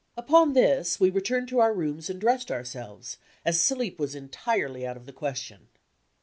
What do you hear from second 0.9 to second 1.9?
we returned to our